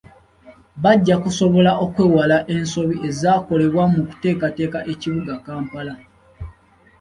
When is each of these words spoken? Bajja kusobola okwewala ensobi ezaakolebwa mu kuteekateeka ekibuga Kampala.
Bajja 0.83 1.15
kusobola 1.23 1.71
okwewala 1.85 2.37
ensobi 2.55 2.95
ezaakolebwa 3.07 3.83
mu 3.93 4.01
kuteekateeka 4.09 4.79
ekibuga 4.91 5.33
Kampala. 5.45 5.93